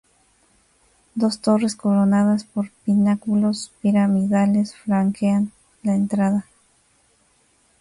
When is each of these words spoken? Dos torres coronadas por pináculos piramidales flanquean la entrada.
Dos 1.13 1.41
torres 1.41 1.75
coronadas 1.75 2.43
por 2.43 2.71
pináculos 2.85 3.71
piramidales 3.83 4.73
flanquean 4.75 5.51
la 5.83 5.93
entrada. 5.93 6.47